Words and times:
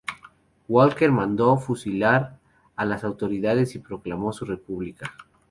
Walker 0.67 1.11
mandó 1.11 1.57
fusilar 1.57 2.39
a 2.75 2.85
las 2.85 3.03
autoridades 3.03 3.75
y 3.75 3.77
proclamó 3.77 4.33
su 4.33 4.45
República. 4.45 5.13